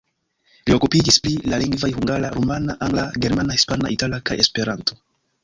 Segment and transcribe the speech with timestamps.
[0.69, 5.01] Li okupiĝis pri la lingvoj hungara, rumana, angla, germana, hispana, itala kaj Esperanto.